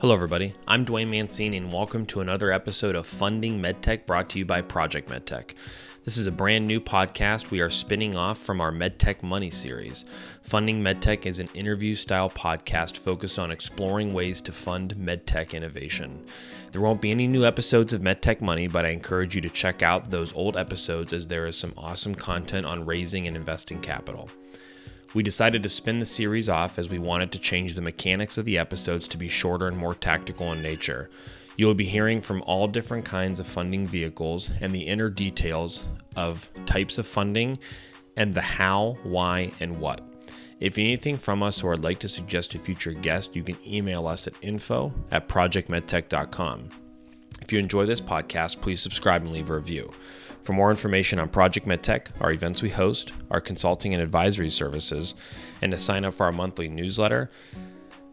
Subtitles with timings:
[0.00, 0.54] Hello, everybody.
[0.66, 4.62] I'm Dwayne Mancini, and welcome to another episode of Funding MedTech brought to you by
[4.62, 5.52] Project MedTech.
[6.06, 10.06] This is a brand new podcast we are spinning off from our MedTech Money series.
[10.40, 16.24] Funding MedTech is an interview style podcast focused on exploring ways to fund MedTech innovation.
[16.72, 19.82] There won't be any new episodes of MedTech Money, but I encourage you to check
[19.82, 24.30] out those old episodes as there is some awesome content on raising and investing capital.
[25.12, 28.44] We decided to spin the series off as we wanted to change the mechanics of
[28.44, 31.10] the episodes to be shorter and more tactical in nature.
[31.56, 35.82] You will be hearing from all different kinds of funding vehicles and the inner details
[36.14, 37.58] of types of funding
[38.16, 40.00] and the how, why, and what.
[40.60, 44.06] If anything from us or would like to suggest a future guest, you can email
[44.06, 46.68] us at info at projectmedtech.com.
[47.42, 49.90] If you enjoy this podcast, please subscribe and leave a review.
[50.42, 55.14] For more information on Project MedTech, our events we host, our consulting and advisory services,
[55.62, 57.30] and to sign up for our monthly newsletter,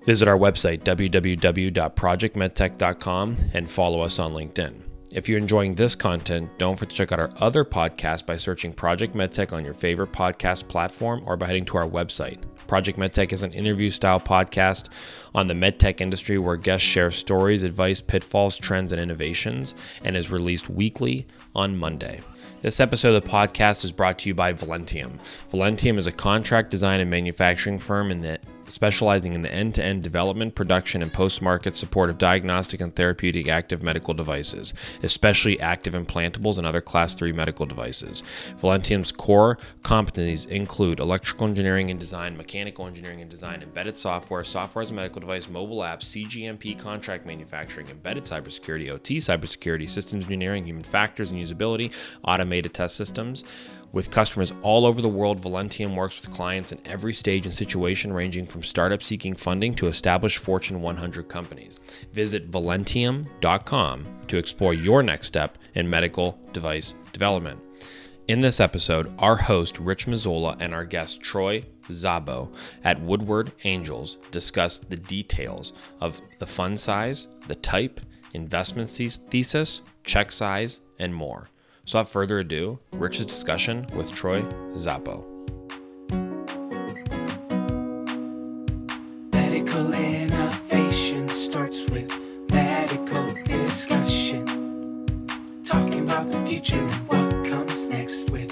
[0.07, 4.86] Visit our website, www.projectmedtech.com, and follow us on LinkedIn.
[5.09, 8.73] If you're enjoying this content, don't forget to check out our other podcasts by searching
[8.73, 12.39] Project MedTech on your favorite podcast platform or by heading to our website.
[12.67, 14.89] Project MedTech is an interview style podcast
[15.33, 20.29] on the medtech industry where guests share stories, advice, pitfalls, trends, and innovations, and is
[20.29, 22.19] released weekly on Monday.
[22.61, 25.19] This episode of the podcast is brought to you by Valentium.
[25.51, 29.83] Valentium is a contract design and manufacturing firm in the specializing in the end to
[29.83, 34.73] end development, production, and post market support of diagnostic and therapeutic active medical devices,
[35.03, 38.23] especially active implantables and other Class 3 medical devices.
[38.57, 44.83] Valentium's core competencies include electrical engineering and design, mechanical engineering and design, embedded software, software
[44.83, 50.65] as a medical device, mobile apps, CGMP contract manufacturing, embedded cybersecurity, OT cybersecurity, systems engineering,
[50.65, 51.91] human factors and usability,
[52.23, 53.43] automated test systems.
[53.93, 58.11] With customers all over the world, Valentium works with clients in every stage and situation,
[58.11, 61.79] ranging from startup seeking funding to established Fortune 100 companies.
[62.13, 67.59] Visit valentium.com to explore your next step in medical device development.
[68.27, 74.17] In this episode, our host Rich Mazzola and our guest Troy Szopo at Woodward Angels
[74.31, 78.01] discuss the details of the fund size, the type,
[78.33, 81.47] investment thesis, check size, and more.
[81.87, 84.41] So, without further ado, Rich's discussion with Troy
[84.75, 85.23] Szopo.
[89.31, 92.11] Medical innovation starts with
[92.51, 94.45] medical discussion.
[95.63, 98.49] Talking about the future and what comes next with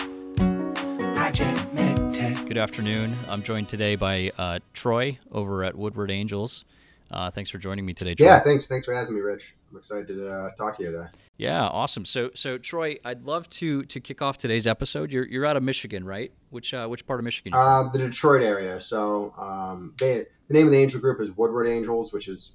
[1.14, 2.48] Project MedTech.
[2.48, 3.18] Good afternoon.
[3.28, 6.64] I'm joined today by uh, Troy over at Woodward Angels.
[7.12, 8.26] Uh, thanks for joining me today, Troy.
[8.26, 8.68] Yeah, thanks.
[8.68, 9.56] Thanks for having me, Rich.
[9.72, 11.08] I'm excited to uh, talk to you today.
[11.38, 12.06] Yeah, awesome.
[12.06, 15.12] So, so Troy, I'd love to to kick off today's episode.
[15.12, 16.32] You're you're out of Michigan, right?
[16.50, 17.54] Which uh, which part of Michigan?
[17.54, 18.82] Uh, the Detroit area.
[18.82, 22.54] So um, they, the name of the angel group is Woodward Angels, which is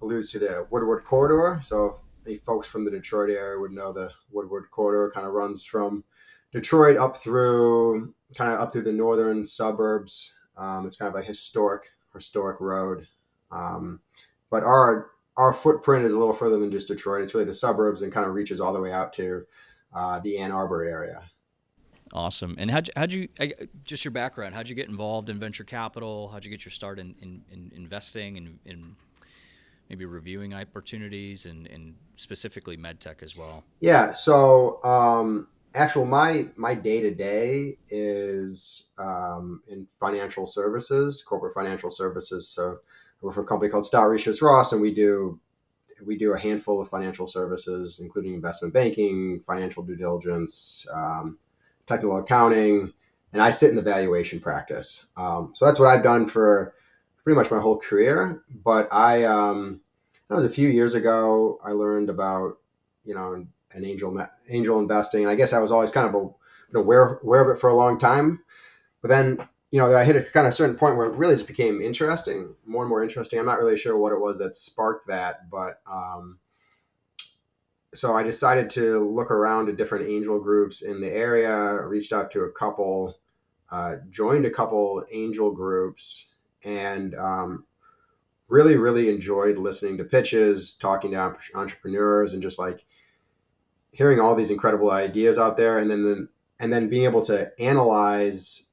[0.00, 1.60] alludes to the Woodward Corridor.
[1.64, 5.64] So any folks from the Detroit area would know the Woodward Corridor kind of runs
[5.64, 6.04] from
[6.52, 10.32] Detroit up through kind of up through the northern suburbs.
[10.56, 11.82] Um, it's kind of a historic
[12.14, 13.08] historic road.
[13.54, 14.00] Um,
[14.50, 17.22] but our our footprint is a little further than just Detroit.
[17.22, 19.44] It's really the suburbs and kind of reaches all the way out to
[19.92, 21.22] uh, the Ann Arbor area.
[22.12, 22.54] Awesome.
[22.58, 23.52] And how'd you, how'd you I,
[23.84, 24.54] just your background?
[24.54, 26.28] How'd you get involved in venture capital?
[26.28, 28.94] How'd you get your start in, in, in investing and in
[29.88, 33.64] maybe reviewing opportunities and, and specifically medtech as well?
[33.80, 34.12] Yeah.
[34.12, 41.90] So, um, actual my my day to day is um, in financial services, corporate financial
[41.90, 42.48] services.
[42.48, 42.78] So,
[43.24, 45.40] Work for a company called Stout Risius Ross, and we do
[46.04, 51.38] we do a handful of financial services, including investment banking, financial due diligence, um,
[51.86, 52.92] technical accounting,
[53.32, 55.06] and I sit in the valuation practice.
[55.16, 56.74] Um, so that's what I've done for
[57.22, 58.42] pretty much my whole career.
[58.62, 59.80] But I, um,
[60.28, 61.58] that was a few years ago.
[61.64, 62.58] I learned about
[63.06, 66.78] you know an angel angel investing, and I guess I was always kind of a,
[66.78, 68.44] aware aware of it for a long time.
[69.00, 71.48] But then you know, I hit a kind of certain point where it really just
[71.48, 73.40] became interesting, more and more interesting.
[73.40, 76.38] I'm not really sure what it was that sparked that, but um,
[77.92, 82.30] so I decided to look around at different angel groups in the area, reached out
[82.30, 83.18] to a couple,
[83.68, 86.28] uh, joined a couple angel groups,
[86.62, 87.64] and um,
[88.46, 92.84] really, really enjoyed listening to pitches, talking to entrepreneurs, and just like
[93.90, 96.28] hearing all these incredible ideas out there, and then, then
[96.60, 98.64] and then being able to analyze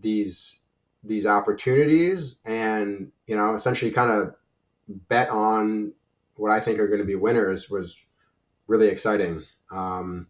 [0.00, 0.62] these
[1.02, 4.34] these opportunities and you know essentially kind of
[5.08, 5.92] bet on
[6.36, 8.00] what I think are going to be winners was
[8.66, 9.44] really exciting.
[9.70, 10.26] Um,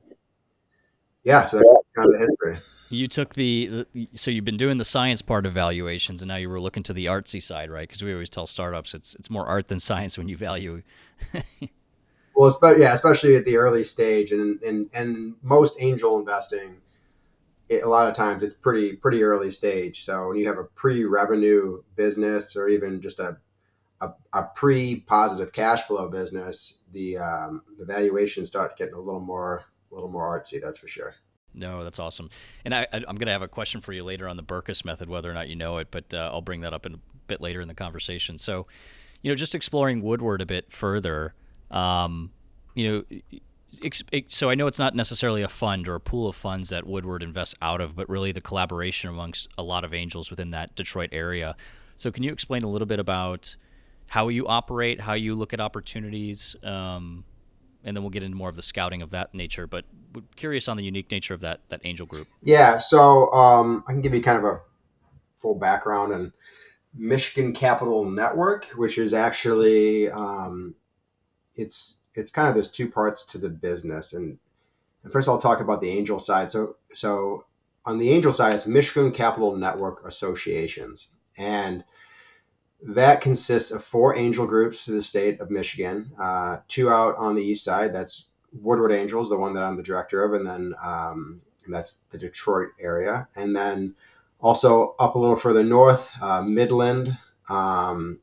[1.23, 2.59] yeah, so that's kind of the history.
[2.91, 6.49] You took the, so you've been doing the science part of valuations, and now you
[6.49, 7.89] were looking to the artsy side, right?
[7.89, 10.83] Because we always tell startups it's it's more art than science when you value.
[12.37, 16.77] well, yeah, especially at the early stage, and and and most angel investing,
[17.69, 20.05] it, a lot of times it's pretty pretty early stage.
[20.05, 23.39] So when you have a pre-revenue business or even just a
[24.01, 29.65] a, a pre-positive cash flow business, the um, the valuations start getting a little more
[29.91, 30.61] a little more artsy.
[30.61, 31.15] That's for sure.
[31.55, 32.31] No, that's awesome.
[32.65, 35.09] And I, am going to have a question for you later on the Berkus method,
[35.09, 37.41] whether or not you know it, but uh, I'll bring that up in a bit
[37.41, 38.39] later in the conversation.
[38.39, 38.67] So,
[39.23, 41.33] you know, just exploring Woodward a bit further.
[41.71, 42.33] Um,
[42.75, 43.41] you know,
[44.29, 47.23] so I know it's not necessarily a fund or a pool of funds that Woodward
[47.23, 51.11] invests out of, but really the collaboration amongst a lot of angels within that Detroit
[51.13, 51.57] area.
[51.97, 53.57] So, can you explain a little bit about
[54.09, 57.25] how you operate, how you look at opportunities, um,
[57.85, 59.67] and then we'll get into more of the scouting of that nature.
[59.67, 59.85] But
[60.37, 62.29] curious on the unique nature of that that angel group.
[62.43, 64.61] Yeah, so um, I can give you kind of a
[65.41, 66.33] full background and
[66.95, 70.75] Michigan Capital Network, which is actually um,
[71.57, 74.39] it's it's kind of there's two parts to the business, and,
[75.03, 76.51] and first I'll talk about the angel side.
[76.51, 77.45] So so
[77.85, 81.85] on the angel side, it's Michigan Capital Network Associations, and
[82.83, 87.35] that consists of four angel groups through the state of Michigan, uh, two out on
[87.35, 87.95] the east side.
[87.95, 92.05] That's Woodward Angels, the one that I'm the director of, and then um, and that's
[92.11, 93.95] the Detroit area, and then
[94.41, 97.17] also up a little further north, uh, Midland.
[97.49, 98.21] Um,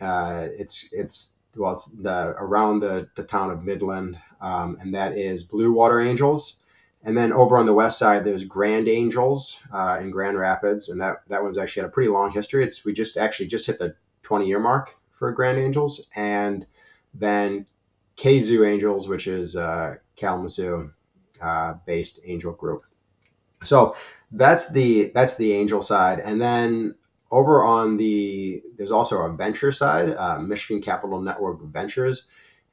[0.00, 5.16] uh, it's it's well, it's the around the, the town of Midland, um, and that
[5.16, 6.56] is Blue Water Angels.
[7.02, 11.00] And then over on the west side, there's Grand Angels uh, in Grand Rapids, and
[11.00, 12.64] that that one's actually had a pretty long history.
[12.64, 16.66] It's we just actually just hit the 20 year mark for Grand Angels, and
[17.14, 17.66] then
[18.16, 20.90] Kazoo Angels, which is uh, Kalamazoo
[21.40, 22.84] uh, based angel group.
[23.64, 23.96] So
[24.32, 26.94] that's the that's the angel side, and then
[27.30, 32.24] over on the there's also a venture side, uh, Michigan Capital Network Ventures,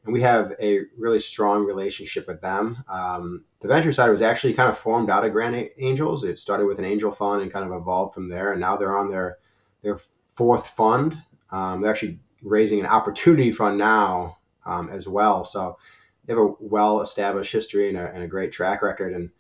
[0.06, 2.84] and we have a really strong relationship with them.
[2.88, 6.24] Um, the venture side was actually kind of formed out of Grand Angels.
[6.24, 8.98] It started with an angel fund and kind of evolved from there, and now they're
[8.98, 9.40] on their
[9.82, 10.00] their
[10.34, 11.18] fourth fund.
[11.52, 15.44] Um, they're actually raising an opportunity fund now um, as well.
[15.44, 15.78] So
[16.26, 19.14] they have a well established history and a, and a great track record.
[19.14, 19.32] And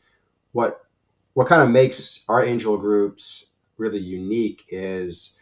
[0.52, 0.82] what
[1.34, 3.46] what kind of makes our angel groups
[3.78, 5.38] really unique is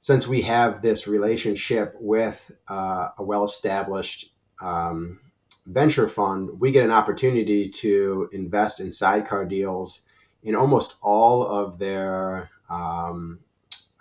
[0.00, 5.20] since we have this relationship with uh, a well established um,
[5.66, 10.02] venture fund, we get an opportunity to invest in sidecar deals
[10.42, 13.38] in almost all of their um,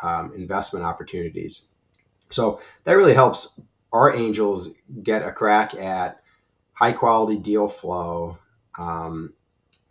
[0.01, 1.63] um, investment opportunities.
[2.29, 3.59] So that really helps
[3.93, 4.69] our angels
[5.03, 6.21] get a crack at
[6.73, 8.37] high quality deal flow
[8.77, 9.33] um,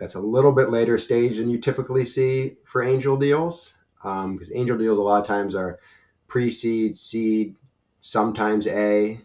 [0.02, 3.72] that's a little bit later stage than you typically see for angel deals
[4.02, 5.78] because um, angel deals a lot of times are
[6.26, 7.54] pre-seed seed
[8.00, 9.20] sometimes a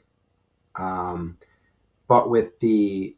[0.76, 1.38] um,
[2.08, 3.16] but with the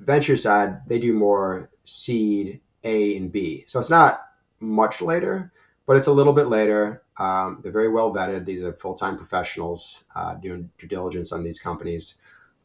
[0.00, 4.20] venture side they do more seed a and b so it's not
[4.60, 5.52] much later
[5.86, 8.44] but it's a little bit later um, they're very well vetted.
[8.44, 12.16] These are full time professionals uh, doing due diligence on these companies.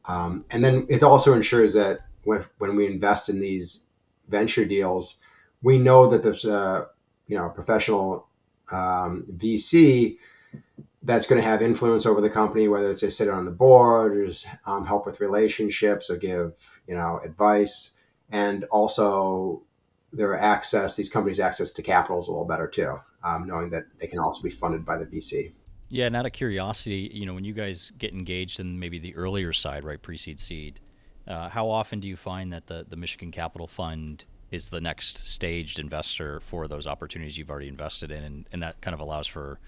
[0.05, 3.85] Um, and then it also ensures that when, when we invest in these
[4.29, 5.17] venture deals,
[5.61, 6.87] we know that there's a
[7.27, 8.27] you know a professional
[8.71, 10.17] um, VC
[11.03, 14.17] that's going to have influence over the company, whether it's a sit on the board
[14.17, 17.97] or just, um, help with relationships or give you know advice,
[18.31, 19.63] and also
[20.11, 23.85] their access, these companies' access to capital is a little better too um, knowing that
[23.99, 25.53] they can also be funded by the VC.
[25.89, 29.15] Yeah, and out of curiosity, you know, when you guys get engaged in maybe the
[29.15, 30.79] earlier side, right, pre-seed seed,
[31.29, 35.27] uh, how often do you find that the, the Michigan Capital Fund is the next
[35.27, 39.27] staged investor for those opportunities you've already invested in, and, and that kind of allows
[39.27, 39.59] for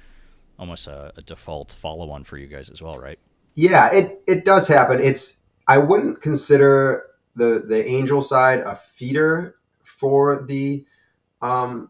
[0.58, 3.20] almost a, a default follow-on for you guys as well, right?
[3.54, 5.04] Yeah, it it does happen.
[5.04, 7.04] It's I wouldn't consider
[7.36, 10.86] the the angel side a feeder for the
[11.42, 11.90] um,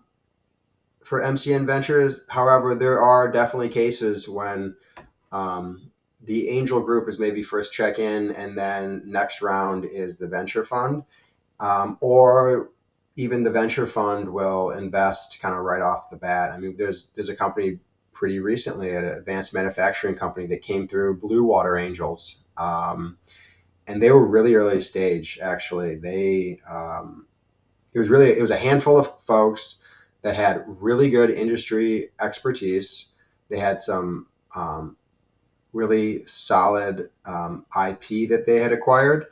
[1.04, 2.22] for MCN Ventures.
[2.30, 4.76] However, there are definitely cases when
[5.32, 5.92] um,
[6.24, 10.64] the angel group is maybe first check in, and then next round is the venture
[10.64, 11.04] fund,
[11.60, 12.70] um, or
[13.16, 16.52] even the venture fund will invest kind of right off the bat.
[16.52, 17.80] I mean, there's there's a company
[18.14, 23.18] pretty recently, an advanced manufacturing company that came through Blue Water Angels, um,
[23.88, 25.40] and they were really early stage.
[25.42, 27.26] Actually, they um,
[27.94, 29.82] it was really it was a handful of folks
[30.22, 33.08] that had really good industry expertise.
[33.50, 34.98] They had some um,
[35.74, 39.28] really solid um, IP that they had acquired,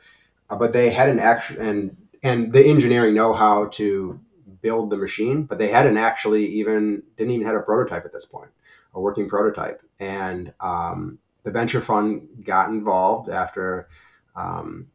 [0.48, 4.20] uh, but they had an actual and and the engineering know how to
[4.62, 8.26] build the machine, but they hadn't actually even didn't even have a prototype at this
[8.26, 8.50] point,
[8.94, 9.82] a working prototype.
[9.98, 13.88] And um, the venture fund got involved after
[14.36, 14.88] um,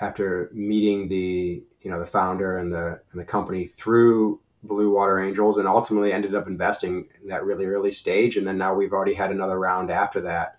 [0.00, 5.20] after meeting the you know the founder and the and the company through Blue Water
[5.20, 8.36] Angels, and ultimately ended up investing in that really early stage.
[8.36, 10.56] And then now we've already had another round after that,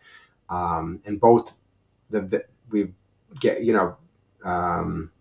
[0.50, 1.53] um, and both
[2.09, 2.93] the we
[3.39, 3.97] get you know.
[4.43, 5.12] Um,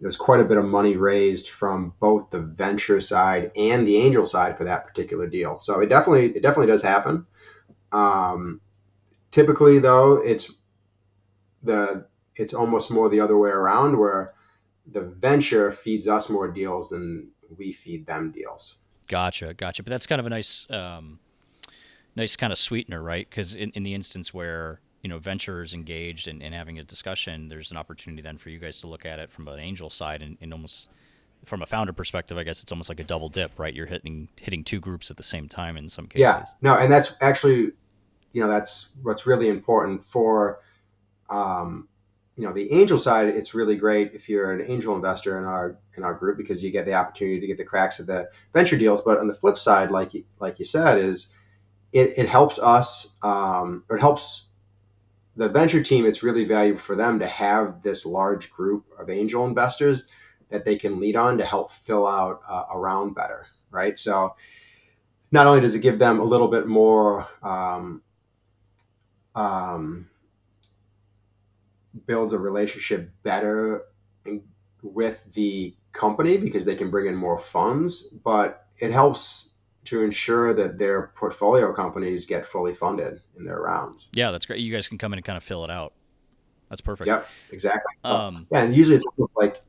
[0.00, 4.26] there's quite a bit of money raised from both the venture side and the angel
[4.26, 5.58] side for that particular deal.
[5.60, 7.26] So it definitely it definitely does happen.
[7.92, 8.60] Um,
[9.30, 10.52] typically, though, it's
[11.62, 14.34] the it's almost more the other way around, where
[14.86, 18.76] the venture feeds us more deals than we feed them deals.
[19.06, 19.82] Gotcha, gotcha.
[19.82, 21.18] But that's kind of a nice, um,
[22.16, 23.28] nice kind of sweetener, right?
[23.28, 26.84] Because in, in the instance where you know venture is engaged and, and having a
[26.84, 29.90] discussion, there's an opportunity then for you guys to look at it from an angel
[29.90, 30.88] side and, and almost
[31.44, 33.74] from a founder perspective, I guess it's almost like a double dip, right?
[33.74, 36.20] You're hitting hitting two groups at the same time in some cases.
[36.20, 37.72] Yeah, no, and that's actually,
[38.32, 40.60] you know, that's what's really important for,
[41.30, 41.88] um,
[42.36, 43.28] you know, the angel side.
[43.28, 46.70] It's really great if you're an angel investor in our in our group because you
[46.70, 49.00] get the opportunity to get the cracks of the venture deals.
[49.00, 51.28] But on the flip side, like like you said, is
[51.92, 54.48] it, it helps us, um, or it helps
[55.36, 59.46] the venture team, it's really valuable for them to have this large group of angel
[59.46, 60.06] investors
[60.48, 63.98] that they can lead on to help fill out uh, a round better, right?
[63.98, 64.34] So
[65.30, 68.02] not only does it give them a little bit more um,
[69.34, 70.08] um,
[72.06, 73.82] builds a relationship better
[74.82, 79.50] with the company because they can bring in more funds, but it helps
[79.84, 84.08] to ensure that their portfolio companies get fully funded in their rounds.
[84.14, 84.60] Yeah, that's great.
[84.60, 85.92] You guys can come in and kind of fill it out.
[86.68, 87.06] That's perfect.
[87.06, 87.94] Yep, exactly.
[88.02, 89.62] Um, yeah, and usually it's almost like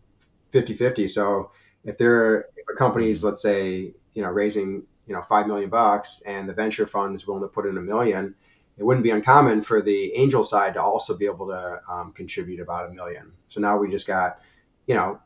[0.51, 1.09] 50-50.
[1.09, 1.51] So
[1.83, 6.21] if there if a company's let's say, you know, raising, you know, 5 million bucks
[6.25, 8.33] and the venture fund is willing to put in a million,
[8.77, 12.59] it wouldn't be uncommon for the angel side to also be able to um, contribute
[12.59, 13.31] about a million.
[13.47, 14.39] So now we just got,
[14.85, 15.19] you know,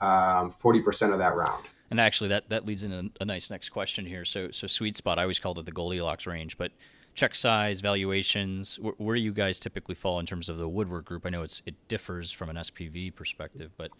[0.00, 1.64] um, 40% of that round.
[1.90, 4.24] And actually, that, that leads into a nice next question here.
[4.24, 5.18] So, so sweet spot.
[5.18, 6.72] I always called it the Goldilocks range, but
[7.14, 8.78] check size, valuations.
[8.78, 11.24] Where, where do you guys typically fall in terms of the Woodward Group?
[11.24, 13.90] I know it's it differs from an SPV perspective, but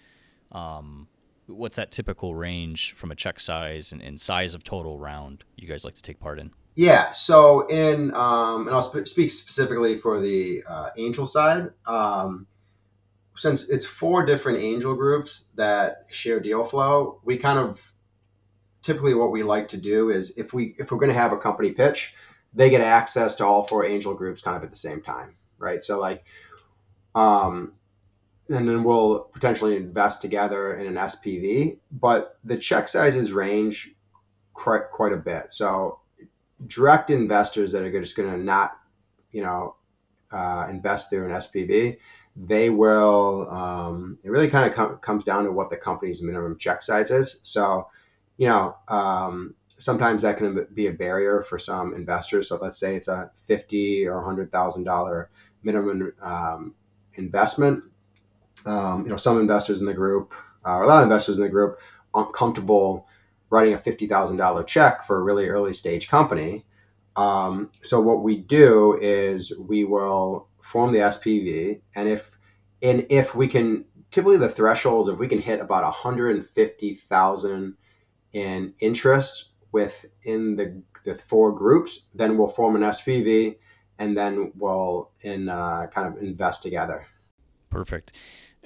[0.52, 1.08] um,
[1.46, 5.68] what's that typical range from a check size and, and, size of total round you
[5.68, 6.50] guys like to take part in?
[6.78, 7.10] Yeah.
[7.10, 11.70] So in um, and I'll sp- speak specifically for the uh, angel side.
[11.88, 12.46] Um,
[13.34, 17.94] since it's four different angel groups that share deal flow, we kind of
[18.80, 21.36] typically what we like to do is if we if we're going to have a
[21.36, 22.14] company pitch,
[22.54, 25.82] they get access to all four angel groups kind of at the same time, right?
[25.82, 26.24] So like,
[27.16, 27.72] um,
[28.50, 33.96] and then we'll potentially invest together in an SPV, but the check sizes range
[34.54, 35.52] quite quite a bit.
[35.52, 35.98] So
[36.66, 38.78] direct investors that are just going to not,
[39.32, 39.76] you know,
[40.30, 41.96] uh, invest through an SPV
[42.46, 46.56] they will um, it really kind of com- comes down to what the company's minimum
[46.56, 47.40] check size is.
[47.42, 47.88] So
[48.36, 52.48] you know um, sometimes that can be a barrier for some investors.
[52.48, 55.30] So let's say it's a 50 or 100 thousand dollar
[55.62, 56.74] minimum um,
[57.14, 57.82] investment.
[58.64, 60.32] Um, you know some investors in the group
[60.64, 61.80] uh, or a lot of investors in the group
[62.14, 63.06] aren't comfortable
[63.50, 66.64] writing a $50000 check for a really early stage company
[67.18, 72.38] um, so what we do is we will form the SPV, and if
[72.80, 77.76] and if we can, typically the thresholds, if we can hit about 150,000
[78.34, 83.56] in interest within the the four groups, then we'll form an SPV,
[83.98, 87.04] and then we'll in uh, kind of invest together.
[87.68, 88.12] Perfect.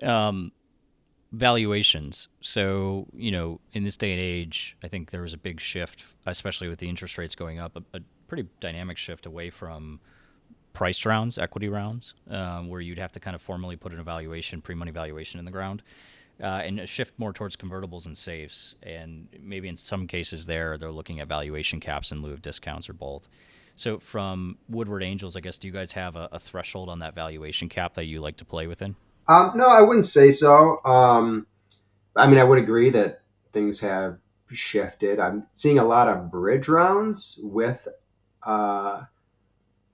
[0.03, 0.53] Um,
[1.33, 2.29] valuations.
[2.41, 6.05] So, you know, in this day and age, I think there was a big shift,
[6.27, 10.01] especially with the interest rates going up, a, a pretty dynamic shift away from
[10.75, 14.61] priced rounds, equity rounds, um, where you'd have to kind of formally put an evaluation,
[14.61, 15.83] pre-money valuation in the ground,
[16.43, 18.75] uh, and a shift more towards convertibles and safes.
[18.83, 22.89] And maybe in some cases there, they're looking at valuation caps in lieu of discounts
[22.89, 23.29] or both.
[23.77, 27.15] So from Woodward Angels, I guess, do you guys have a, a threshold on that
[27.15, 28.97] valuation cap that you like to play within?
[29.29, 30.85] Um, no, I wouldn't say so.
[30.85, 31.47] Um,
[32.17, 34.19] I mean, I would agree that things have
[34.51, 35.19] shifted.
[35.19, 37.89] I'm seeing a lot of bridge rounds with
[38.45, 39.03] uh,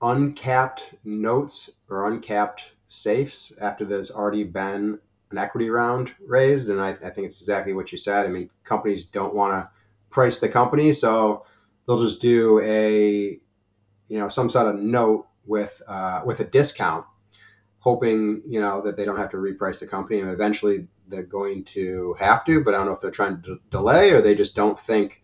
[0.01, 4.99] uncapped notes or uncapped safes after there's already been
[5.31, 6.69] an equity round raised.
[6.69, 8.25] And I, I think it's exactly what you said.
[8.25, 9.69] I mean, companies don't want to
[10.09, 11.45] price the company, so
[11.87, 13.39] they'll just do a,
[14.07, 17.05] you know, some sort of note with uh, with a discount,
[17.79, 21.63] hoping you know that they don't have to reprice the company, and eventually they're going
[21.63, 24.35] to have to, but I don't know if they're trying to d- delay or they
[24.35, 25.23] just don't think,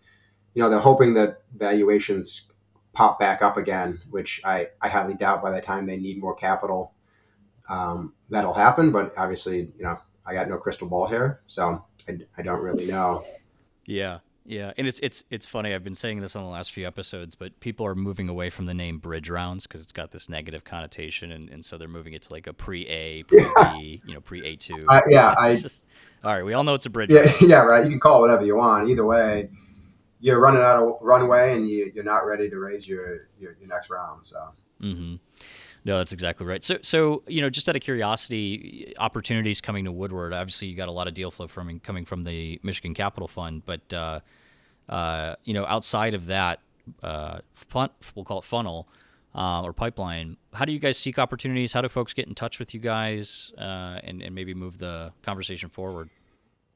[0.53, 2.51] you know, they're hoping that valuations
[2.93, 6.33] pop back up again, which I, I highly doubt by the time they need more
[6.33, 6.93] capital,
[7.69, 8.91] um, that'll happen.
[8.91, 12.87] But obviously, you know, I got no crystal ball here, so I, I don't really
[12.87, 13.23] know.
[13.85, 15.73] Yeah, yeah, and it's it's it's funny.
[15.73, 18.65] I've been saying this on the last few episodes, but people are moving away from
[18.67, 22.13] the name bridge rounds because it's got this negative connotation, and, and so they're moving
[22.13, 23.39] it to like a pre A, pre
[23.73, 24.85] B, you know, pre A two.
[24.89, 25.87] Uh, yeah, I- just
[26.23, 26.45] all right.
[26.45, 27.09] We all know it's a bridge.
[27.11, 27.41] Yeah, round.
[27.41, 27.83] yeah, right.
[27.83, 28.89] You can call it whatever you want.
[28.89, 29.49] Either way,
[30.19, 33.67] you're running out of runway and you, you're not ready to raise your, your, your
[33.67, 34.25] next round.
[34.25, 34.37] So,
[34.81, 35.15] Mm-hmm.
[35.85, 36.63] No, that's exactly right.
[36.63, 40.33] So, so you know, just out of curiosity, opportunities coming to Woodward.
[40.33, 43.63] Obviously, you got a lot of deal flow from coming from the Michigan Capital Fund,
[43.65, 44.19] but uh,
[44.89, 46.59] uh, you know, outside of that,
[47.03, 48.87] uh, fun, we'll call it funnel
[49.35, 50.37] uh, or pipeline.
[50.53, 51.71] How do you guys seek opportunities?
[51.71, 55.13] How do folks get in touch with you guys uh, and and maybe move the
[55.21, 56.09] conversation forward?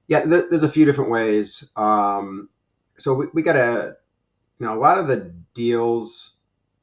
[0.09, 1.69] yeah, th- there's a few different ways.
[1.75, 2.49] Um,
[2.97, 3.95] so we, we got a
[4.57, 6.33] you know, a lot of the deals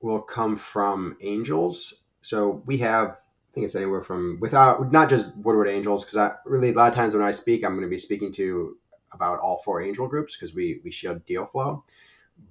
[0.00, 1.92] will come from angels.
[2.26, 6.32] So we have, I think it's anywhere from without not just Woodward Angels, because I
[6.44, 8.76] really a lot of times when I speak, I'm going to be speaking to
[9.12, 11.84] about all four angel groups because we we shield deal flow.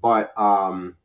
[0.02, 0.96] But um,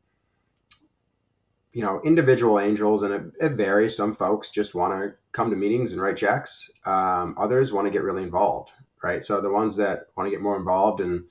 [1.73, 3.97] you know, individual angels, and it, it varies.
[3.97, 6.71] Some folks just want to come to meetings and write checks.
[6.85, 8.71] Um, others want to get really involved,
[9.03, 9.21] right?
[9.21, 11.25] So the ones that want to get more involved and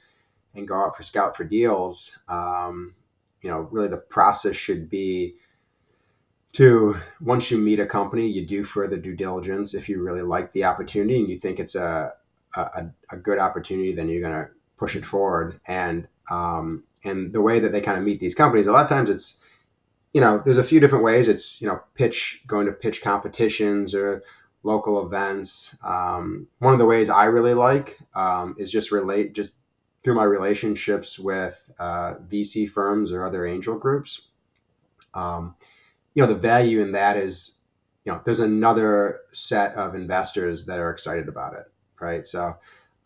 [0.54, 2.94] and go out for scout for deals, um,
[3.40, 5.37] you know, really the process should be
[6.52, 9.75] to once you meet a company, you do further due diligence.
[9.75, 12.12] If you really like the opportunity and you think it's a
[12.57, 15.61] a, a good opportunity, then you're going to push it forward.
[15.66, 18.88] And um, and the way that they kind of meet these companies, a lot of
[18.88, 19.38] times it's
[20.12, 21.28] you know, there's a few different ways.
[21.28, 24.25] It's you know, pitch going to pitch competitions or
[24.62, 25.75] local events.
[25.85, 29.54] Um, one of the ways I really like um, is just relate just
[30.02, 34.23] through my relationships with uh, VC firms or other angel groups.
[35.14, 35.54] Um,
[36.14, 37.56] you know, the value in that is,
[38.04, 41.66] you know, there's another set of investors that are excited about it,
[42.00, 42.26] right?
[42.26, 42.56] So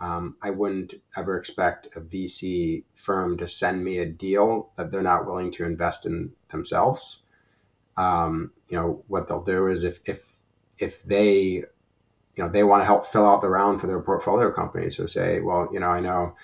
[0.01, 5.03] um, I wouldn't ever expect a VC firm to send me a deal that they're
[5.03, 7.21] not willing to invest in themselves.
[7.97, 10.39] Um, you know, what they'll do is if if
[10.79, 11.65] if they
[12.37, 15.07] you know they want to help fill out the round for their portfolio companies so
[15.07, 16.35] say well you know i know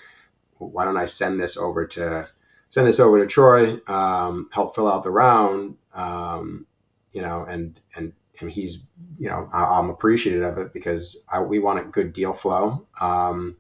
[0.59, 2.29] why don't i send this over to
[2.71, 6.67] send this over to troy um, help fill out the round um,
[7.13, 8.79] you know and and and he's
[9.19, 12.87] you know I, i'm appreciative of it because I, we want a good deal flow
[13.01, 13.57] um,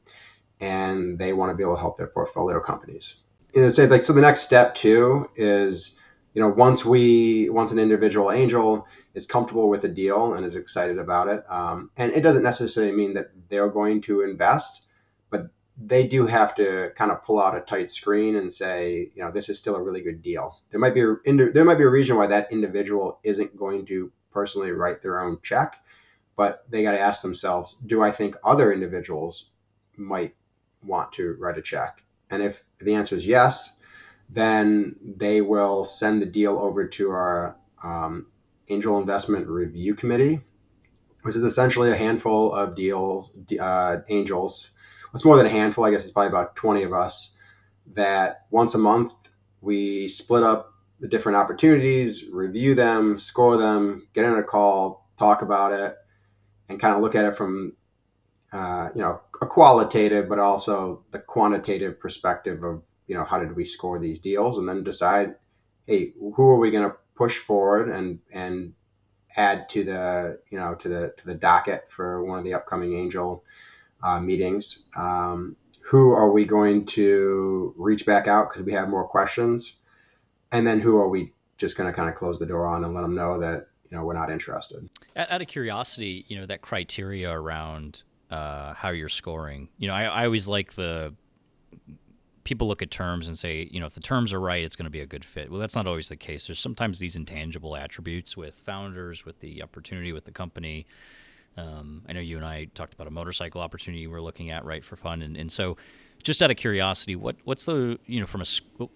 [0.61, 3.17] and they want to be able to help their portfolio companies.
[3.55, 5.97] You know say like so the next step too is
[6.35, 10.55] you know once we once an individual angel is comfortable with a deal and is
[10.55, 14.87] excited about it um, and it doesn't necessarily mean that they're going to invest
[15.77, 19.31] they do have to kind of pull out a tight screen and say you know
[19.31, 21.17] this is still a really good deal there might be a,
[21.53, 25.39] there might be a reason why that individual isn't going to personally write their own
[25.43, 25.83] check
[26.37, 29.51] but they got to ask themselves do i think other individuals
[29.97, 30.35] might
[30.83, 33.73] want to write a check and if the answer is yes
[34.33, 38.27] then they will send the deal over to our um,
[38.69, 40.41] angel investment review committee,
[41.23, 44.71] which is essentially a handful of deals, uh, angels.
[45.15, 47.31] It's more than a handful, I guess it's probably about 20 of us
[47.95, 49.13] that once a month
[49.61, 55.43] we split up the different opportunities, review them, score them, get on a call, talk
[55.43, 55.97] about it,
[56.69, 57.75] and kind of look at it from,
[58.53, 63.57] uh, you know, a qualitative, but also the quantitative perspective of you know how did
[63.57, 64.57] we score these deals?
[64.57, 65.35] And then decide
[65.87, 68.75] hey who are we going to push forward and and
[69.37, 72.95] add to the you know to the to the docket for one of the upcoming
[72.95, 73.45] angel
[74.03, 79.07] uh, meetings um, who are we going to reach back out because we have more
[79.07, 79.77] questions
[80.53, 82.95] and then who are we just going to kind of close the door on and
[82.95, 86.63] let them know that you know we're not interested out of curiosity you know that
[86.63, 91.15] criteria around uh, how you're scoring you know I, I always like the
[92.45, 94.85] people look at terms and say, you know, if the terms are right, it's going
[94.85, 95.51] to be a good fit.
[95.51, 96.47] Well, that's not always the case.
[96.47, 100.87] There's sometimes these intangible attributes with founders, with the opportunity with the company.
[101.57, 104.85] Um, I know you and I talked about a motorcycle opportunity we're looking at, right,
[104.85, 105.23] for fun.
[105.23, 105.77] And, and so,
[106.23, 108.45] just out of curiosity, what what's the you know from a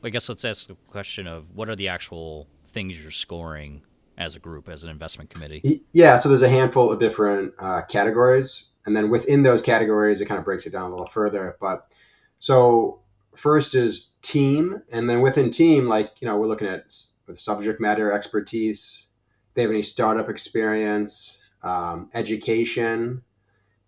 [0.02, 3.82] I guess let's ask the question of what are the actual things you're scoring
[4.18, 5.82] as a group, as an investment committee?
[5.92, 10.26] Yeah, so there's a handful of different uh, categories, and then within those categories, it
[10.26, 11.56] kind of breaks it down a little further.
[11.60, 11.92] But
[12.38, 13.00] so
[13.34, 16.94] first is team, and then within team, like you know, we're looking at
[17.36, 19.06] subject matter expertise.
[19.54, 23.22] They have any startup experience, um, education,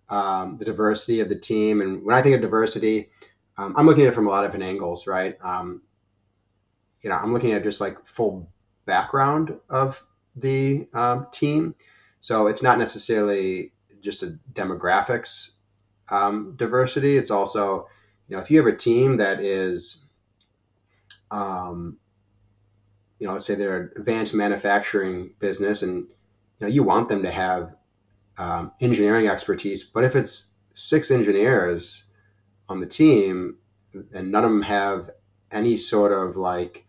[0.09, 1.81] um, the diversity of the team.
[1.81, 3.11] And when I think of diversity,
[3.59, 5.37] um, I'm looking at it from a lot of different angles, right?
[5.43, 5.83] Um,
[7.03, 8.51] you know, I'm looking at just like full
[8.87, 10.03] background of
[10.35, 11.75] the um, team.
[12.21, 15.51] So it's not necessarily just a demographics
[16.09, 17.17] um, diversity.
[17.17, 17.89] It's also,
[18.29, 20.07] you know, if you have a team that is,
[21.31, 21.99] um,
[23.19, 26.07] you know, let's say they're an advanced manufacturing business, and
[26.59, 27.75] you know, you want them to have
[28.39, 29.85] um, engineering expertise.
[29.85, 32.05] But if it's six engineers
[32.69, 33.57] on the team,
[34.13, 35.11] and none of them have
[35.51, 36.87] any sort of like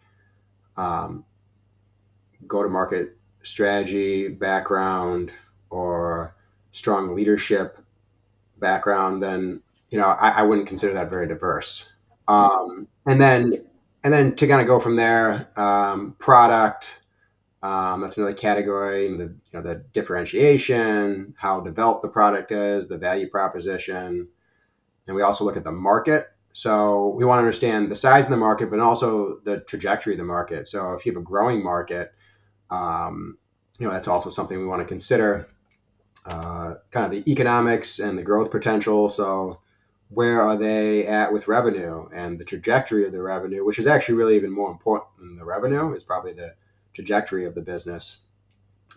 [0.75, 1.25] um,
[2.47, 5.32] go to market strategy background
[5.69, 6.36] or
[6.71, 7.77] strong leadership
[8.60, 11.86] background, then you know I, I wouldn't consider that very diverse.
[12.27, 13.63] Um, and then
[14.03, 16.99] and then to kind of go from there, um, product.
[17.63, 19.07] Um, that's another category.
[19.17, 24.27] The you know the differentiation, how developed the product is, the value proposition,
[25.07, 26.27] and we also look at the market.
[26.53, 30.19] So we want to understand the size of the market, but also the trajectory of
[30.19, 30.67] the market.
[30.67, 32.13] So if you have a growing market,
[32.69, 33.37] um,
[33.79, 35.49] you know that's also something we want to consider.
[36.25, 39.07] Uh, kind of the economics and the growth potential.
[39.07, 39.59] So
[40.09, 44.15] where are they at with revenue and the trajectory of the revenue, which is actually
[44.15, 46.53] really even more important than the revenue is probably the
[46.97, 48.21] trajectory of the business.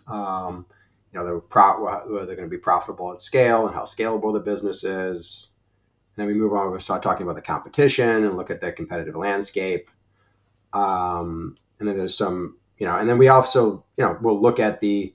[0.07, 0.65] Um,
[1.13, 4.39] you know, they're, pro- they're going to be profitable at scale and how scalable the
[4.39, 5.49] business is.
[6.15, 8.71] And then we move on, we start talking about the competition and look at the
[8.71, 9.91] competitive landscape.
[10.73, 14.59] Um, and then there's some, you know, and then we also, you know, we'll look
[14.59, 15.13] at the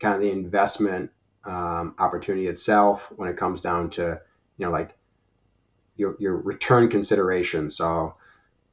[0.00, 1.10] kind of the investment
[1.44, 4.18] um, opportunity itself when it comes down to,
[4.56, 4.96] you know, like
[5.96, 7.68] your, your return consideration.
[7.68, 8.14] So,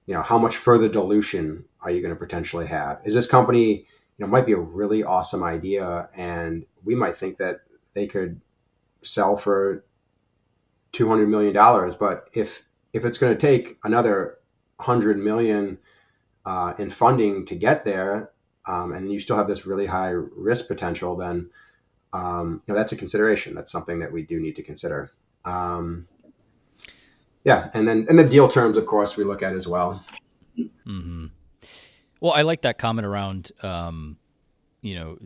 [0.06, 3.00] you know, how much further dilution are you going to potentially have?
[3.06, 3.70] Is this company,
[4.18, 7.62] you know, might be a really awesome idea, and we might think that
[7.94, 8.42] they could
[9.04, 9.86] sell for
[10.92, 14.40] two hundred million dollars, but if if it's going to take another
[14.80, 15.78] hundred million
[16.46, 18.32] uh, in funding to get there,
[18.66, 21.50] um, and you still have this really high risk potential, then
[22.14, 23.54] um, you know that's a consideration.
[23.54, 25.12] That's something that we do need to consider.
[25.44, 26.08] Um,
[27.44, 30.04] yeah, and then and the deal terms, of course, we look at as well.
[30.58, 31.28] Mm-hmm.
[32.22, 34.18] Well, I like that comment around, um,
[34.82, 35.18] you know,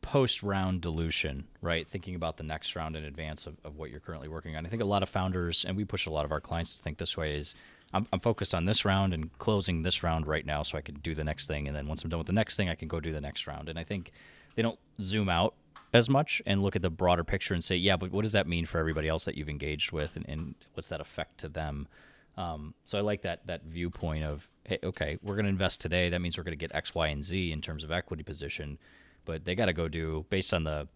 [0.00, 1.86] post round dilution, right?
[1.86, 4.66] Thinking about the next round in advance of, of what you're currently working on.
[4.66, 6.82] I think a lot of founders, and we push a lot of our clients to
[6.82, 7.54] think this way, is
[7.94, 10.96] I'm, I'm focused on this round and closing this round right now so I can
[10.96, 11.68] do the next thing.
[11.68, 13.46] And then once I'm done with the next thing, I can go do the next
[13.46, 13.68] round.
[13.68, 14.12] And I think
[14.54, 15.54] they don't zoom out
[15.94, 18.46] as much and look at the broader picture and say, yeah, but what does that
[18.46, 21.86] mean for everybody else that you've engaged with, and, and what's that effect to them?
[22.36, 26.08] Um, so I like that that viewpoint of, hey, okay, we're going to invest today.
[26.08, 28.78] That means we're going to get X, Y, and Z in terms of equity position,
[29.24, 30.88] but they got to go do based on the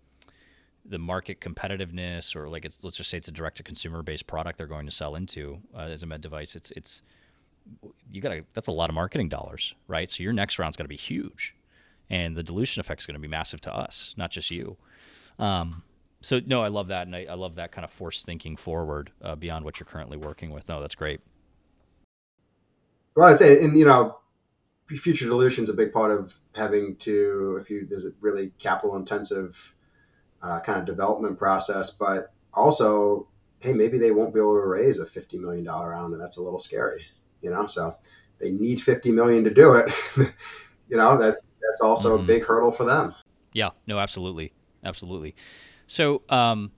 [0.88, 4.27] the market competitiveness, or like it's let's just say it's a direct to consumer based
[4.27, 6.57] product they're going to sell into uh, as a med device.
[6.57, 7.03] It's it's
[8.11, 10.11] you got to that's a lot of marketing dollars, right?
[10.11, 11.55] So your next round's got to be huge,
[12.09, 14.77] and the dilution effect is going to be massive to us, not just you.
[15.38, 15.83] Um,
[16.21, 19.11] so no, I love that, and I, I love that kind of force thinking forward
[19.23, 20.69] uh, beyond what you're currently working with.
[20.69, 21.21] No, that's great.
[23.15, 24.19] Well, I say, and you know,
[24.89, 28.97] future dilution is a big part of having to if you there's a really capital
[28.97, 29.75] intensive
[30.43, 33.29] uh, kind of development process, but also,
[33.61, 36.37] hey, maybe they won't be able to raise a fifty million dollar round, and that's
[36.37, 37.05] a little scary,
[37.41, 37.67] you know.
[37.67, 37.97] So
[38.39, 39.91] they need fifty million to do it.
[40.17, 42.25] you know, that's that's also mm-hmm.
[42.25, 43.15] a big hurdle for them.
[43.53, 44.53] Yeah, no, absolutely
[44.87, 45.35] absolutely.
[45.87, 46.72] So, um,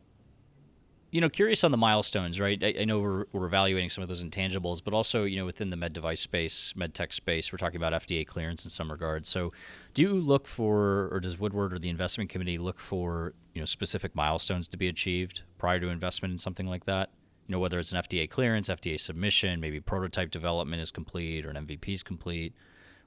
[1.10, 2.62] you know, curious on the milestones, right?
[2.62, 5.70] I, I, know we're, we're evaluating some of those intangibles, but also, you know, within
[5.70, 9.28] the med device space, med tech space, we're talking about FDA clearance in some regards.
[9.28, 9.52] So,
[9.94, 13.66] do you look for, or does Woodward or the investment committee look for, you know,
[13.66, 17.10] specific milestones to be achieved prior to investment in something like that?
[17.46, 21.50] You know, whether it's an FDA clearance, FDA submission, maybe prototype development is complete or
[21.50, 22.52] an MVP is complete.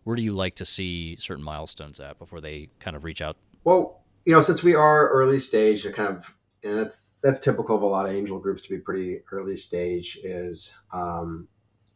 [0.04, 3.38] Where do you like to see certain milestones at before they kind of reach out?
[3.64, 7.82] Well, you know, since we are early stage, kind of, and that's that's typical of
[7.82, 10.20] a lot of angel groups to be pretty early stage.
[10.24, 11.48] Is um,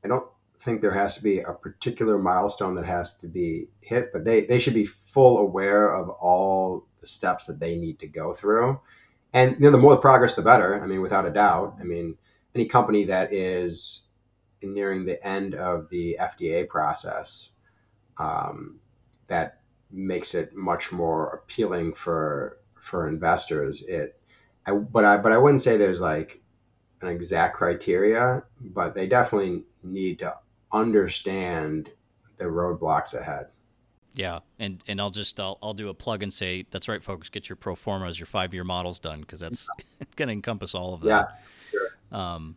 [0.03, 0.27] I don't
[0.59, 4.45] think there has to be a particular milestone that has to be hit, but they
[4.45, 8.79] they should be full aware of all the steps that they need to go through,
[9.33, 10.81] and you know, the more the progress, the better.
[10.81, 11.75] I mean, without a doubt.
[11.79, 12.17] I mean,
[12.55, 14.03] any company that is
[14.63, 17.51] nearing the end of the FDA process,
[18.17, 18.79] um,
[19.27, 19.59] that
[19.91, 23.83] makes it much more appealing for for investors.
[23.87, 24.19] It,
[24.65, 26.41] I, but I but I wouldn't say there's like
[27.01, 30.35] an exact criteria, but they definitely need to
[30.71, 31.91] understand
[32.37, 33.47] the roadblocks ahead.
[34.13, 37.29] Yeah, and and I'll just I'll, I'll do a plug and say that's right, folks.
[37.29, 39.67] Get your pro formas, your five year models done because that's
[40.15, 41.07] going to encompass all of that.
[41.07, 42.17] Yeah, sure.
[42.17, 42.55] Um,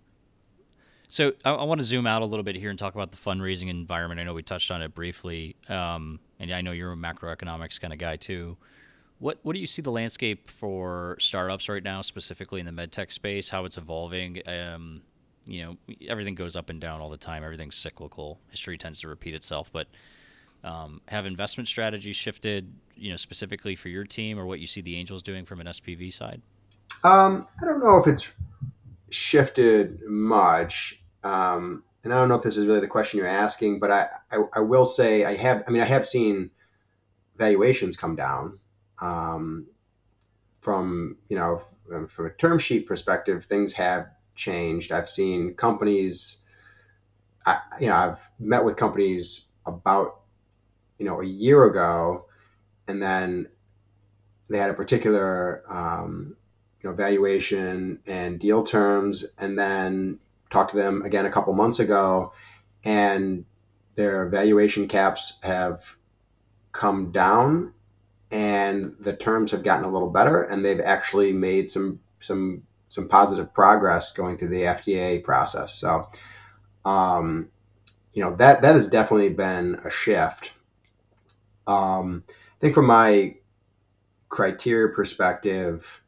[1.09, 3.17] so I, I want to zoom out a little bit here and talk about the
[3.17, 4.21] fundraising environment.
[4.21, 7.93] I know we touched on it briefly, um, and I know you're a macroeconomics kind
[7.93, 8.57] of guy too.
[9.19, 13.13] What what do you see the landscape for startups right now, specifically in the medtech
[13.13, 13.49] space?
[13.49, 14.43] How it's evolving?
[14.47, 15.03] Um,
[15.47, 17.43] you know, everything goes up and down all the time.
[17.43, 18.39] Everything's cyclical.
[18.51, 19.89] History tends to repeat itself, but
[20.63, 24.81] um, have investment strategies shifted, you know, specifically for your team or what you see
[24.81, 26.43] the angels doing from an SPV side?
[27.05, 28.31] Um, I don't know if it's
[29.11, 31.01] shifted much.
[31.25, 34.09] Um, and I don't know if this is really the question you're asking, but I,
[34.31, 36.51] I, I will say I have, I mean, I have seen
[37.37, 38.59] valuations come down
[39.01, 39.67] um,
[40.61, 41.63] from, you know,
[42.09, 44.93] from a term sheet perspective, things have changed.
[44.93, 46.39] I've seen companies,
[47.47, 50.21] I, you know, I've met with companies about
[50.99, 52.27] you know a year ago,
[52.87, 53.49] and then
[54.49, 56.37] they had a particular um,
[56.83, 60.19] you know valuation and deal terms, and then
[60.51, 62.33] talked to them again a couple months ago,
[62.85, 63.45] and
[63.95, 65.97] their valuation caps have
[66.73, 67.73] come down
[68.31, 73.09] and the terms have gotten a little better and they've actually made some some some
[73.09, 75.75] positive progress going through the FDA process.
[75.75, 76.09] So,
[76.85, 77.49] um,
[78.13, 80.53] you know that that has definitely been a shift.
[81.67, 83.37] Um, I think from my
[84.29, 86.03] criteria perspective,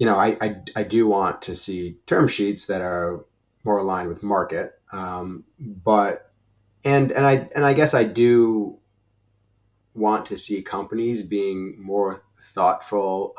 [0.00, 3.26] you know, I, I, I do want to see term sheets that are
[3.64, 4.72] more aligned with market.
[4.92, 6.32] Um, but
[6.84, 8.78] and and I and I guess I do
[9.94, 13.34] want to see companies being more thoughtful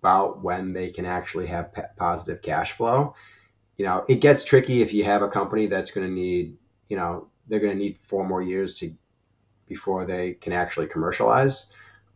[0.00, 3.14] about when they can actually have positive cash flow.
[3.76, 6.56] You know, it gets tricky if you have a company that's going to need,
[6.88, 8.92] you know, they're going to need four more years to
[9.68, 11.66] before they can actually commercialize.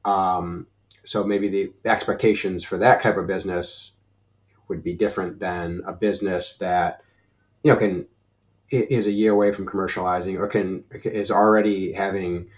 [0.05, 0.67] Um,
[1.07, 3.97] so maybe the, expectations for that type of business
[4.69, 7.03] would be different than a business that
[7.63, 8.07] you know can
[8.71, 12.49] is a year away from commercializing or can is already having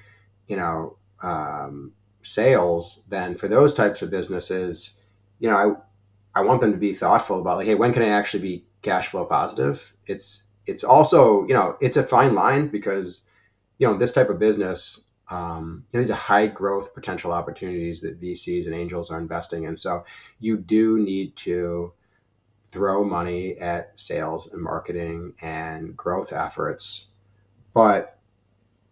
[0.46, 4.98] you know um, sales then for those types of businesses
[5.38, 5.82] you know
[6.34, 8.64] I, I want them to be thoughtful about like hey when can i actually be
[8.82, 9.94] cash flow positive?
[10.06, 13.26] It's it's also you know it's a fine line because
[13.78, 18.66] you know this type of business um, these are high growth potential opportunities that VCs
[18.66, 19.76] and angels are investing in.
[19.76, 20.04] So
[20.40, 21.92] you do need to
[22.70, 27.06] throw money at sales and marketing and growth efforts.
[27.74, 28.18] But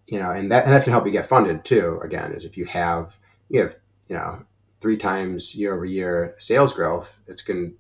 [0.07, 2.01] you know, and that and that's gonna help you get funded too.
[2.05, 3.17] Again, is if you have
[3.49, 3.77] you have
[4.09, 4.45] you know
[4.81, 7.75] three times year over year sales growth, it's going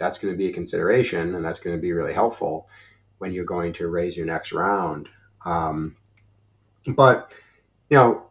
[0.00, 2.68] that's going to be a consideration, and that's going to be really helpful
[3.18, 5.08] when you're going to raise your next round.
[5.44, 5.96] Um,
[6.88, 7.32] but
[7.90, 8.22] you know,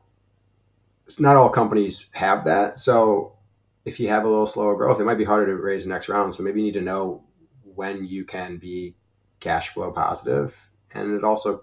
[1.05, 2.79] it's not all companies have that.
[2.79, 3.37] So
[3.85, 6.09] if you have a little slower growth, it might be harder to raise the next
[6.09, 6.33] round.
[6.33, 7.23] So maybe you need to know
[7.63, 8.95] when you can be
[9.39, 10.69] cash flow positive.
[10.93, 11.61] and it also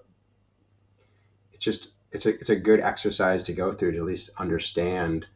[1.52, 5.26] it's just it's a it's a good exercise to go through to at least understand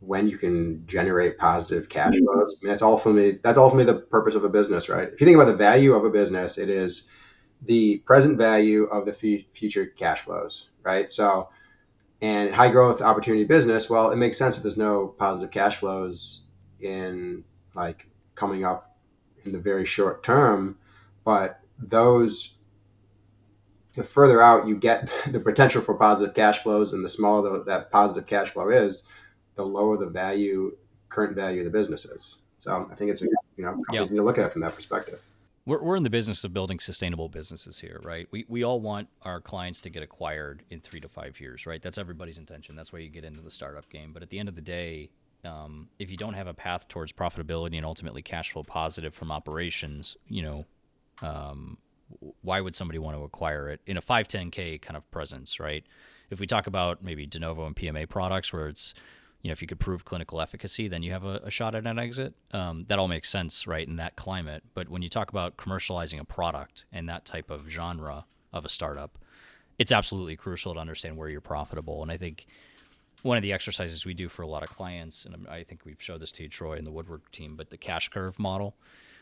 [0.00, 2.24] when you can generate positive cash mm-hmm.
[2.24, 2.56] flows.
[2.60, 5.08] I mean, that's ultimately that's ultimately the purpose of a business, right?
[5.12, 7.08] If you think about the value of a business, it is
[7.62, 11.10] the present value of the f- future cash flows, right?
[11.10, 11.48] So,
[12.20, 16.42] and high growth opportunity business, well, it makes sense if there's no positive cash flows
[16.80, 17.44] in
[17.74, 18.96] like coming up
[19.44, 20.78] in the very short term,
[21.24, 22.54] but those
[23.94, 27.64] the further out you get the potential for positive cash flows and the smaller the,
[27.64, 29.04] that positive cash flow is,
[29.56, 30.76] the lower the value
[31.08, 32.38] current value of the business is.
[32.58, 34.10] So I think it's you know companies yep.
[34.10, 35.20] need to look at it from that perspective
[35.68, 38.26] we're, we're in the business of building sustainable businesses here, right?
[38.30, 41.82] We, we all want our clients to get acquired in three to five years, right?
[41.82, 42.74] That's everybody's intention.
[42.74, 44.14] That's why you get into the startup game.
[44.14, 45.10] But at the end of the day,
[45.44, 49.30] um, if you don't have a path towards profitability and ultimately cash flow positive from
[49.30, 50.64] operations, you know,
[51.20, 51.76] um,
[52.40, 55.84] why would somebody want to acquire it in a 510k kind of presence, right?
[56.30, 58.94] If we talk about maybe de novo and PMA products where it's
[59.42, 61.86] you know, if you could prove clinical efficacy, then you have a, a shot at
[61.86, 62.34] an exit.
[62.52, 64.64] Um, that all makes sense, right, in that climate.
[64.74, 68.68] But when you talk about commercializing a product and that type of genre of a
[68.68, 69.18] startup,
[69.78, 72.02] it's absolutely crucial to understand where you're profitable.
[72.02, 72.46] And I think
[73.22, 76.02] one of the exercises we do for a lot of clients, and I think we've
[76.02, 78.76] showed this to you, Troy, and the Woodward team, but the cash curve model,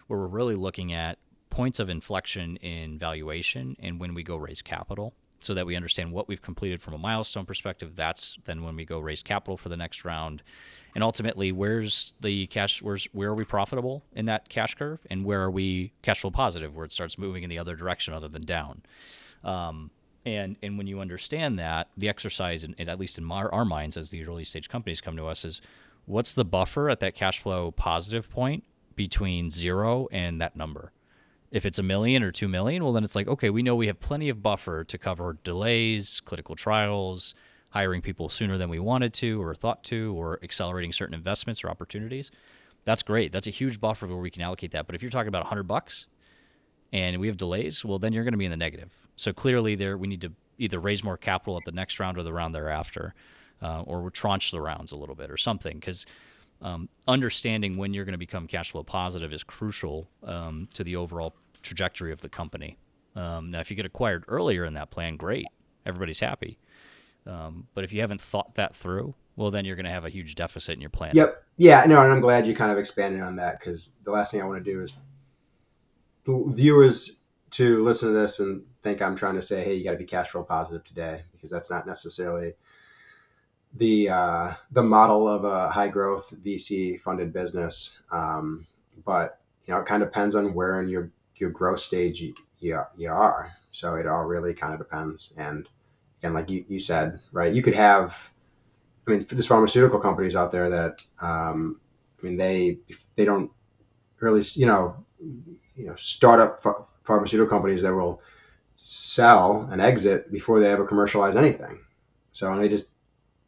[0.06, 1.18] where we're really looking at
[1.50, 6.12] points of inflection in valuation and when we go raise capital so that we understand
[6.12, 7.94] what we've completed from a milestone perspective.
[7.94, 10.42] That's then when we go raise capital for the next round.
[10.94, 12.82] And ultimately, where's the cash?
[12.82, 16.30] Where's where are we profitable in that cash curve, and where are we cash flow
[16.30, 18.82] positive, where it starts moving in the other direction other than down?
[19.44, 19.90] Um,
[20.24, 23.96] And and when you understand that, the exercise, and at least in our, our minds
[23.96, 25.60] as the early stage companies come to us, is
[26.06, 28.64] what's the buffer at that cash flow positive point
[28.96, 30.92] between zero and that number?
[31.50, 33.86] If it's a million or two million, well, then it's like, okay, we know we
[33.86, 37.34] have plenty of buffer to cover delays, clinical trials,
[37.70, 41.68] hiring people sooner than we wanted to or thought to, or accelerating certain investments or
[41.68, 42.30] opportunities.
[42.84, 43.32] That's great.
[43.32, 44.86] That's a huge buffer where we can allocate that.
[44.86, 46.06] But if you're talking about 100 bucks
[46.92, 48.92] and we have delays, well, then you're going to be in the negative.
[49.16, 52.22] So clearly, there we need to either raise more capital at the next round or
[52.22, 53.14] the round thereafter,
[53.62, 56.06] uh, or tranche the rounds a little bit or something because
[56.62, 60.96] um, understanding when you're going to become cash flow positive is crucial um, to the
[60.96, 62.78] overall trajectory of the company.
[63.14, 65.46] Um, now, if you get acquired earlier in that plan, great,
[65.84, 66.58] everybody's happy.
[67.26, 70.10] Um, but if you haven't thought that through, well, then you're going to have a
[70.10, 71.12] huge deficit in your plan.
[71.14, 71.42] Yep.
[71.56, 71.84] Yeah.
[71.86, 74.44] No, and I'm glad you kind of expanded on that because the last thing I
[74.44, 74.94] want to do is
[76.26, 77.12] viewers
[77.50, 80.04] to listen to this and think I'm trying to say, hey, you got to be
[80.04, 82.54] cash flow positive today because that's not necessarily
[83.78, 87.98] the uh, the model of a high growth VC funded business.
[88.10, 88.66] Um,
[89.04, 92.34] but you know, it kind of depends on where in your your growth stage you,
[92.96, 93.52] you, are.
[93.70, 95.32] So it all really kind of depends.
[95.36, 95.68] And
[96.22, 98.30] and like you, you said, right, you could have,
[99.06, 101.80] I mean, there's pharmaceutical companies out there that, um,
[102.20, 102.78] I mean, they
[103.16, 103.50] they don't
[104.20, 104.96] really, you know,
[105.76, 108.22] you know, startup ph- pharmaceutical companies that will
[108.76, 111.80] sell and exit before they ever commercialize anything.
[112.32, 112.88] So and they just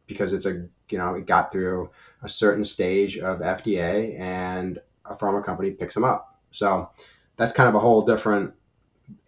[0.09, 1.91] because it's a you know it got through
[2.23, 6.41] a certain stage of FDA and a pharma company picks them up.
[6.51, 6.91] So
[7.37, 8.55] that's kind of a whole different,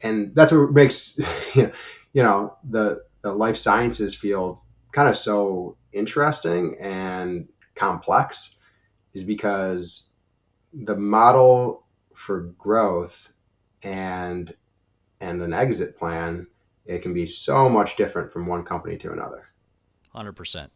[0.02, 1.16] and that's what makes
[1.54, 1.70] you
[2.14, 4.60] know the the life sciences field
[4.92, 8.56] kind of so interesting and complex
[9.12, 10.10] is because
[10.72, 13.32] the model for growth
[13.82, 14.54] and
[15.20, 16.46] and an exit plan
[16.86, 19.50] it can be so much different from one company to another
[20.14, 20.68] 100%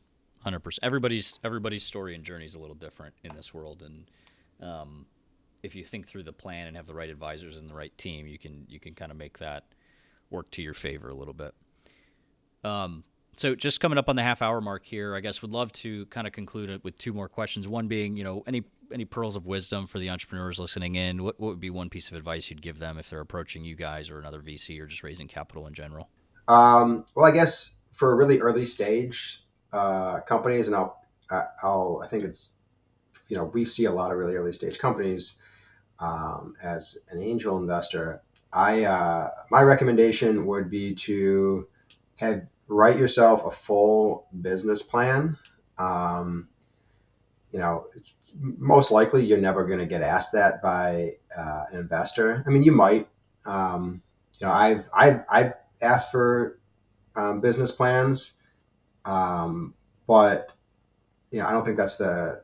[0.47, 4.11] 100% everybody's everybody's story and journey is a little different in this world and
[4.69, 5.07] um,
[5.63, 8.27] if you think through the plan and have the right advisors and the right team
[8.27, 9.65] you can you can kind of make that
[10.31, 11.55] work to your favor a little bit
[12.65, 13.05] um,
[13.37, 16.07] so just coming up on the half hour mark here, I guess would love to
[16.07, 17.67] kind of conclude it with two more questions.
[17.67, 21.23] One being, you know, any any pearls of wisdom for the entrepreneurs listening in.
[21.23, 23.75] What, what would be one piece of advice you'd give them if they're approaching you
[23.75, 26.11] guys or another VC or just raising capital in general?
[26.49, 31.01] Um, well, I guess for really early stage uh, companies, and I'll
[31.63, 32.53] I'll I think it's
[33.29, 35.39] you know we see a lot of really early stage companies
[36.01, 38.23] um, as an angel investor.
[38.53, 41.67] I uh, my recommendation would be to
[42.17, 45.37] have write yourself a full business plan.
[45.79, 46.49] Um,
[47.51, 47.87] you know,
[48.41, 52.43] most likely you're never going to get asked that by uh, an investor.
[52.47, 53.09] I mean, you might.
[53.45, 54.03] Um,
[54.41, 56.59] you know, I've I've I've asked for
[57.17, 58.35] um, business plans,
[59.05, 59.75] um,
[60.07, 60.53] but
[61.31, 62.43] you know, I don't think that's the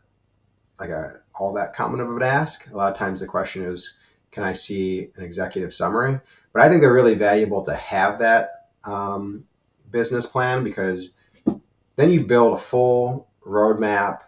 [0.78, 2.70] like a all that common of an ask.
[2.70, 3.96] A lot of times the question is,
[4.30, 6.20] can I see an executive summary?
[6.52, 9.44] But I think they're really valuable to have that um,
[9.90, 11.10] business plan because
[11.96, 14.20] then you build a full roadmap.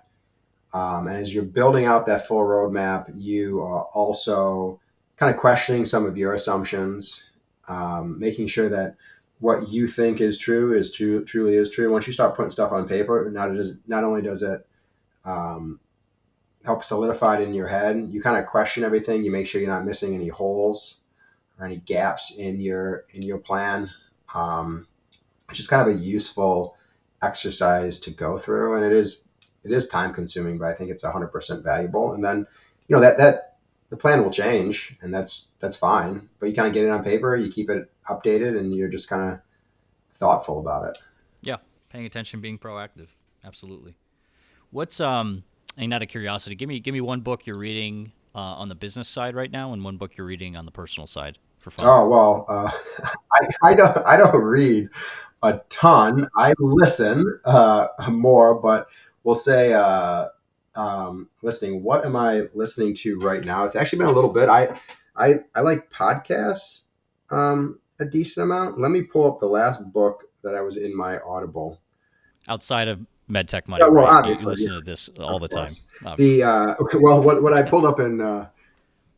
[0.72, 4.81] Um, and as you're building out that full roadmap, you are also
[5.16, 7.24] kind of questioning some of your assumptions,
[7.68, 8.96] um, making sure that
[9.42, 11.90] what you think is true is true, truly is true.
[11.90, 14.64] Once you start putting stuff on paper, not, it is, not only does it
[15.24, 15.81] um,
[16.64, 19.24] help solidify it in your head, you kind of question everything.
[19.24, 20.98] You make sure you're not missing any holes
[21.59, 23.90] or any gaps in your in your plan.
[24.33, 24.87] Um,
[25.50, 26.76] just kind of a useful
[27.20, 29.24] exercise to go through, and it is
[29.64, 32.12] it is time consuming, but I think it's 100% valuable.
[32.12, 32.46] And then
[32.87, 33.51] you know that that
[33.92, 36.26] the plan will change, and that's that's fine.
[36.40, 39.07] But you kind of get it on paper, you keep it updated, and you're just
[39.07, 39.40] kind of
[40.14, 40.98] thoughtful about it.
[41.42, 41.59] Yeah,
[41.90, 43.09] paying attention, being proactive,
[43.44, 43.94] absolutely.
[44.70, 45.44] What's um,
[45.76, 48.74] and out of curiosity, give me give me one book you're reading uh, on the
[48.74, 51.85] business side right now, and one book you're reading on the personal side for fun.
[51.87, 52.70] Oh well, uh,
[53.35, 54.88] I, I don't I don't read
[55.42, 56.31] a ton.
[56.35, 58.88] I listen uh, more, but
[59.22, 60.28] we'll say uh,
[60.74, 61.82] um, listening.
[61.82, 63.64] What am I listening to right now?
[63.64, 64.48] It's actually been a little bit.
[64.48, 64.77] I
[65.16, 66.85] I, I like podcasts
[67.31, 68.81] um, a decent amount.
[68.81, 71.81] Let me pull up the last book that I was in my Audible.
[72.48, 73.00] Outside of
[73.31, 74.27] MedTech Money, yeah, well, right?
[74.27, 75.70] you listen yes, to this all the time.
[76.04, 76.38] Obviously.
[76.38, 78.48] The uh, well, what what I pulled up in uh,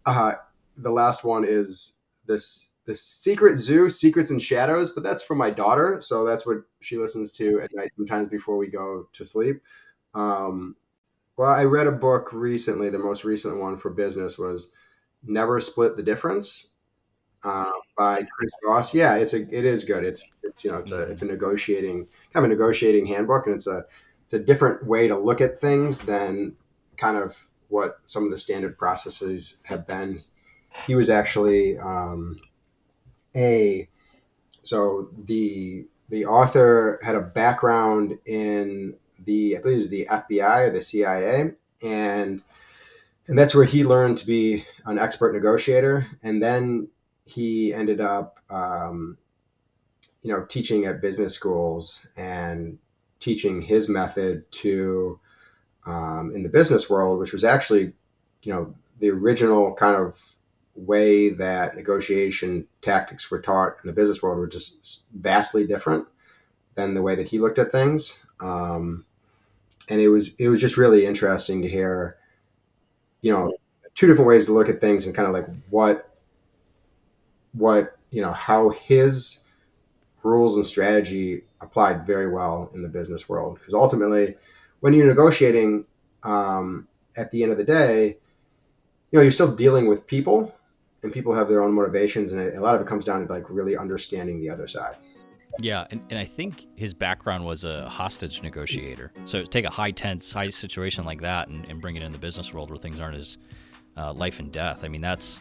[0.05, 0.32] uh,
[0.76, 1.94] the last one is
[2.26, 6.59] this the Secret Zoo, Secrets and Shadows, but that's for my daughter, so that's what
[6.80, 9.62] she listens to at night sometimes before we go to sleep.
[10.14, 10.76] Um,
[11.37, 12.91] well, I read a book recently.
[12.91, 14.68] The most recent one for business was
[15.24, 16.68] Never Split the Difference.
[17.45, 18.95] uh, by Chris Voss.
[18.95, 20.05] Yeah, it's a it is good.
[20.05, 23.55] It's it's you know it's a it's a negotiating kind of a negotiating handbook, and
[23.55, 23.85] it's a
[24.24, 26.57] it's a different way to look at things than
[26.97, 27.37] kind of
[27.68, 30.22] what some of the standard processes have been.
[30.87, 32.39] He was actually um,
[33.37, 33.89] a
[34.62, 40.68] so the the author had a background in the I believe it was the FBI
[40.68, 41.52] or the CIA,
[41.82, 42.42] and
[43.26, 46.06] and that's where he learned to be an expert negotiator.
[46.22, 46.88] And then
[47.24, 49.16] he ended up, um,
[50.22, 52.78] you know, teaching at business schools and
[53.20, 55.18] teaching his method to
[55.86, 57.92] um, in the business world, which was actually,
[58.42, 60.20] you know, the original kind of
[60.74, 66.06] way that negotiation tactics were taught in the business world were just vastly different
[66.74, 68.16] than the way that he looked at things.
[68.41, 69.05] Um,
[69.89, 72.16] and it was it was just really interesting to hear,
[73.20, 73.53] you know,
[73.95, 76.16] two different ways to look at things and kind of like what
[77.53, 79.45] what you know how his
[80.22, 83.59] rules and strategy applied very well in the business world.
[83.59, 84.37] Because ultimately
[84.80, 85.87] when you're negotiating
[86.22, 88.16] um, at the end of the day
[89.14, 90.53] you know you're still dealing with people
[91.05, 93.49] and people have their own motivations and a lot of it comes down to like
[93.49, 94.97] really understanding the other side
[95.61, 99.12] yeah, and, and I think his background was a hostage negotiator.
[99.24, 102.18] So take a high tense, high situation like that and, and bring it in the
[102.18, 103.38] business world where things aren't as
[103.96, 104.80] uh, life and death.
[104.82, 105.40] I mean, that's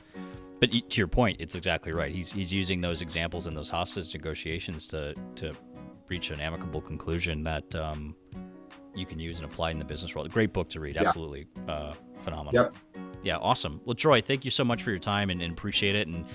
[0.59, 2.09] but to your point, it's exactly right.
[2.09, 5.51] He's he's using those examples in those hostage negotiations to to
[6.07, 8.15] reach an amicable conclusion that um,
[8.95, 10.31] you can use and apply in the business world.
[10.31, 10.95] Great book to read.
[10.95, 11.91] Absolutely uh,
[12.23, 12.53] phenomenal.
[12.53, 12.75] Yep.
[13.23, 13.81] Yeah, awesome.
[13.83, 16.07] Well, Troy, thank you so much for your time and, and appreciate it.
[16.07, 16.25] And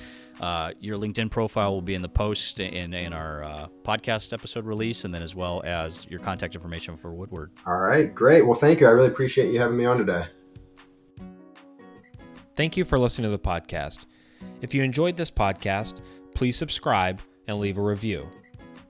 [0.41, 4.65] uh, your LinkedIn profile will be in the post in, in our uh, podcast episode
[4.65, 7.53] release, and then as well as your contact information for Woodward.
[7.67, 8.47] All right, great.
[8.47, 8.87] Well, thank you.
[8.87, 10.25] I really appreciate you having me on today.
[12.57, 14.07] Thank you for listening to the podcast.
[14.61, 16.01] If you enjoyed this podcast,
[16.35, 18.29] please subscribe and leave a review.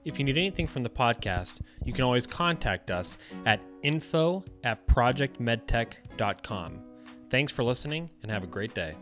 [0.05, 4.85] If you need anything from the podcast, you can always contact us at info at
[4.87, 6.79] projectmedtech.com.
[7.29, 8.95] Thanks for listening and have a great day.